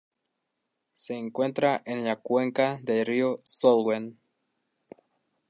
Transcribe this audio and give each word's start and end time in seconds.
Se 0.93 1.13
encuentra 1.15 1.83
en 1.85 2.03
la 2.03 2.15
cuenca 2.15 2.79
del 2.81 3.05
río 3.05 3.35
Salween. 3.43 4.19